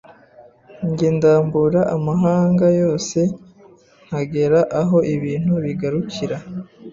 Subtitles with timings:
[0.89, 3.19] njye ndambura amahanga yose
[4.05, 6.37] nkagera aho ibintu bigarukira,